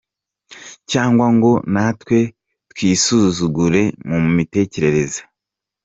Cyangwa 0.91 1.25
ngo 1.35 1.51
natwe 1.73 2.17
twisuzugure 2.71 3.81
mu 4.09 4.17
mitekerereze. 4.35 5.21